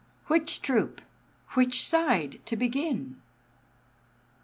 Which 0.25 0.63
troupe, 0.63 0.99
which 1.53 1.85
side, 1.85 2.41
to 2.47 2.55
begin? 2.55 3.21